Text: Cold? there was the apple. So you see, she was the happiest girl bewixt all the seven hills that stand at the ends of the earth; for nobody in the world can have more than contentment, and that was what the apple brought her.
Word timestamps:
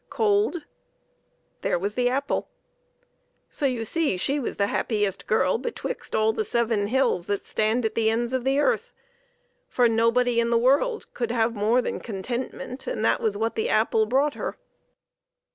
Cold? 0.09 0.63
there 1.61 1.77
was 1.77 1.93
the 1.93 2.09
apple. 2.09 2.49
So 3.51 3.67
you 3.67 3.85
see, 3.85 4.17
she 4.17 4.39
was 4.39 4.57
the 4.57 4.65
happiest 4.65 5.27
girl 5.27 5.59
bewixt 5.59 6.15
all 6.15 6.33
the 6.33 6.43
seven 6.43 6.87
hills 6.87 7.27
that 7.27 7.45
stand 7.45 7.85
at 7.85 7.93
the 7.93 8.09
ends 8.09 8.33
of 8.33 8.43
the 8.43 8.57
earth; 8.57 8.93
for 9.67 9.87
nobody 9.87 10.39
in 10.39 10.49
the 10.49 10.57
world 10.57 11.05
can 11.13 11.29
have 11.29 11.53
more 11.53 11.83
than 11.83 11.99
contentment, 11.99 12.87
and 12.87 13.05
that 13.05 13.21
was 13.21 13.37
what 13.37 13.53
the 13.53 13.69
apple 13.69 14.07
brought 14.07 14.33
her. 14.33 14.57